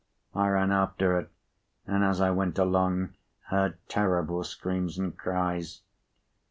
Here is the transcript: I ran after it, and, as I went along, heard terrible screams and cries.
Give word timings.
I 0.33 0.47
ran 0.47 0.71
after 0.71 1.15
it, 1.19 1.29
and, 1.85 2.03
as 2.03 2.21
I 2.21 2.31
went 2.31 2.57
along, 2.57 3.13
heard 3.49 3.77
terrible 3.87 4.43
screams 4.43 4.97
and 4.97 5.15
cries. 5.15 5.81